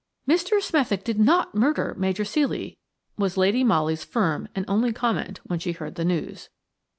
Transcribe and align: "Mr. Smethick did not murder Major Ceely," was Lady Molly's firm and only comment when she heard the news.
"Mr. 0.27 0.59
Smethick 0.59 1.03
did 1.03 1.19
not 1.19 1.53
murder 1.53 1.93
Major 1.95 2.23
Ceely," 2.23 2.75
was 3.19 3.37
Lady 3.37 3.63
Molly's 3.63 4.03
firm 4.03 4.47
and 4.55 4.65
only 4.67 4.91
comment 4.91 5.39
when 5.43 5.59
she 5.59 5.73
heard 5.73 5.93
the 5.93 6.03
news. 6.03 6.49